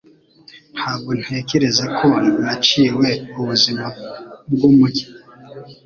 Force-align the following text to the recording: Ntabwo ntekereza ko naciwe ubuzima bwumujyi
Ntabwo 0.75 1.09
ntekereza 1.21 1.85
ko 1.97 2.07
naciwe 2.43 3.09
ubuzima 3.39 3.85
bwumujyi 4.51 5.05